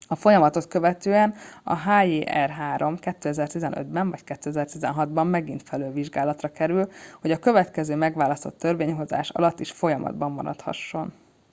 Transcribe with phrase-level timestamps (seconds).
[0.07, 6.89] a folyamatot követően a hjr-3 2015 ben vagy 2016 ban megint felülvizsgálásra kerül
[7.21, 11.13] hogy a következő megválasztott törvényhozás alatt is folyamatban maradhasson